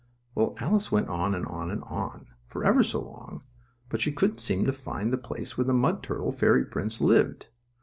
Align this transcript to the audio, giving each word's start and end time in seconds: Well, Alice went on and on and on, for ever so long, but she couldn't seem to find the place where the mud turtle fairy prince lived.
Well, 0.33 0.55
Alice 0.57 0.91
went 0.91 1.09
on 1.09 1.35
and 1.35 1.45
on 1.45 1.69
and 1.69 1.83
on, 1.83 2.25
for 2.47 2.63
ever 2.65 2.81
so 2.81 3.01
long, 3.01 3.43
but 3.87 4.01
she 4.01 4.11
couldn't 4.11 4.39
seem 4.39 4.65
to 4.65 4.71
find 4.73 5.13
the 5.13 5.17
place 5.19 5.59
where 5.59 5.65
the 5.65 5.73
mud 5.75 6.01
turtle 6.01 6.31
fairy 6.31 6.65
prince 6.65 7.01
lived. 7.01 7.49